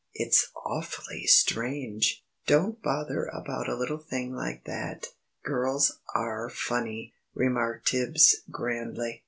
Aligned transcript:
"It's 0.15 0.49
awfully 0.65 1.27
strange!" 1.27 2.25
"Don't 2.47 2.81
bother 2.81 3.25
about 3.25 3.69
a 3.69 3.75
little 3.75 3.99
thing 3.99 4.33
like 4.33 4.63
that. 4.63 5.09
Girls 5.43 5.99
are 6.15 6.49
funny," 6.49 7.13
remarked 7.35 7.89
Tibbs, 7.89 8.37
grandly. 8.49 9.19